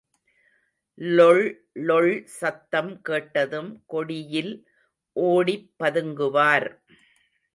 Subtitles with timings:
[0.99, 4.53] ளொள்ளொள் சத்தம் கேட்டதும் கொடியில்
[5.15, 6.67] ஓடிப் பதுங்குவார்.